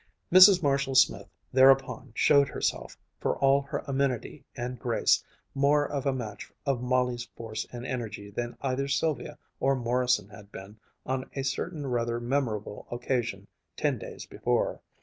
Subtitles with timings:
[0.33, 0.63] Mrs.
[0.63, 6.51] Marshall Smith thereupon showed herself, for all her amenity and grace, more of a match
[6.65, 11.85] of Molly's force and energy than either Sylvia or Morrison had been on a certain
[11.85, 13.45] rather memorable occasion
[13.77, 14.81] ten days before.